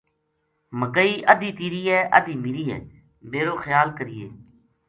مکئی 0.79 1.13
ادھی 1.31 1.49
تیری 1.57 1.81
ہے 1.91 2.01
ادھی 2.17 2.33
میری 2.43 2.63
ہے 2.71 2.79
میر 3.29 3.47
و 3.53 3.55
خیا 3.63 3.81
ل 3.85 3.89
کرینے 3.97 4.27